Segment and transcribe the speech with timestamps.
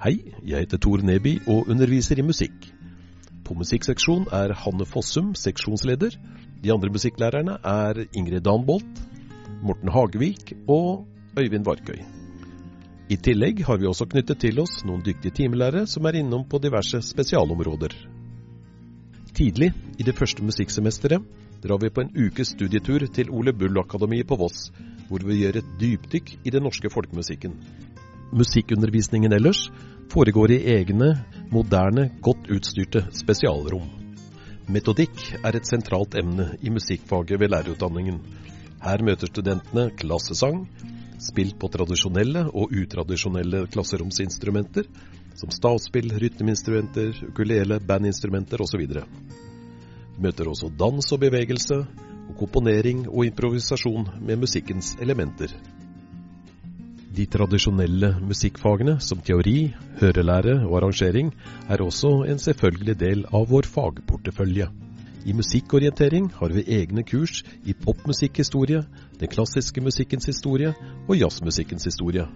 [0.00, 0.14] Hei,
[0.48, 2.70] jeg heter Tor Neby og underviser i musikk.
[3.44, 6.14] På musikkseksjon er Hanne Fossum seksjonsleder.
[6.64, 9.02] De andre musikklærerne er Ingrid Danbolt,
[9.60, 11.04] Morten Hagevik og
[11.36, 12.00] Øyvind Varkøy.
[13.12, 16.62] I tillegg har vi også knyttet til oss noen dyktige timelærere som er innom på
[16.64, 17.92] diverse spesialområder.
[19.36, 19.68] Tidlig
[20.00, 21.28] i det første musikksemesteret
[21.60, 24.70] drar vi på en ukes studietur til Ole Bull-akademiet på Voss,
[25.12, 27.60] hvor vi gjør et dypdykk i den norske folkemusikken.
[28.32, 29.70] Musikkundervisningen ellers
[30.10, 31.08] foregår i egne,
[31.50, 33.88] moderne, godt utstyrte spesialrom.
[34.70, 38.20] Metodikk er et sentralt emne i musikkfaget ved lærerutdanningen.
[38.84, 40.62] Her møter studentene klassesang,
[41.20, 44.86] spilt på tradisjonelle og utradisjonelle klasseromsinstrumenter,
[45.34, 48.86] som stavspill, rytmeinstrumenter, ukulele, bandinstrumenter osv.
[50.22, 51.82] Møter også dans og bevegelse,
[52.30, 55.50] og komponering og improvisasjon med musikkens elementer.
[57.10, 61.32] De tradisjonelle musikkfagene, som teori, hørelære og arrangering,
[61.68, 64.68] er også en selvfølgelig del av vår fagportefølje.
[65.26, 68.84] I musikkorientering har vi egne kurs i popmusikkhistorie,
[69.20, 70.70] den klassiske musikkens historie
[71.08, 72.28] og jazzmusikkens historie.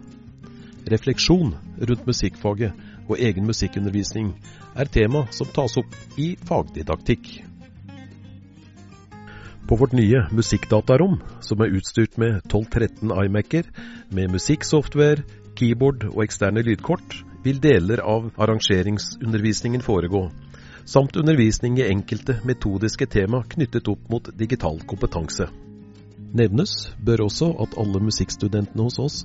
[0.90, 2.74] Refleksjon rundt musikkfaget
[3.08, 4.34] og egen musikkundervisning
[4.76, 7.53] er tema som tas opp i fagdidaktikk.
[9.68, 13.70] På vårt nye musikkdatarom, som er utstyrt med 1213 iMac-er,
[14.12, 15.24] med musikksoftware,
[15.56, 20.26] keyboard og eksterne lydkort, vil deler av arrangeringsundervisningen foregå,
[20.84, 25.48] samt undervisning i enkelte metodiske tema knyttet opp mot digital kompetanse.
[26.34, 26.74] Nevnes
[27.06, 29.20] bør også at alle musikkstudentene hos oss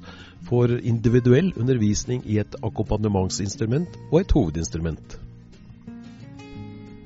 [0.48, 5.20] får individuell undervisning i et akkompagnementsinstrument og et hovedinstrument.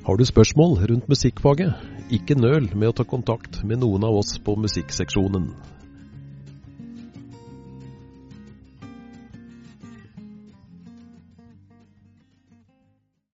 [0.04, 4.36] Har du spørsmål rundt musikkfaget, ikke nøl med å ta kontakt med noen av oss
[4.44, 5.48] på musikkseksjonen.